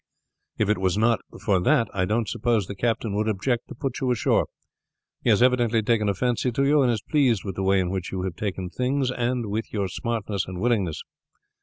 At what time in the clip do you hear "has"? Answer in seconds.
5.29-5.43